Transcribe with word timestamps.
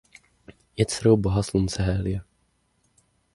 Je 0.77 0.85
dcerou 0.85 1.17
boha 1.17 1.41
slunce 1.43 1.79
Hélia. 1.83 2.21